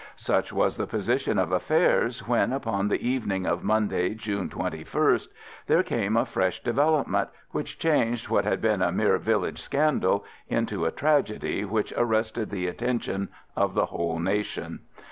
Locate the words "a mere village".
8.81-9.59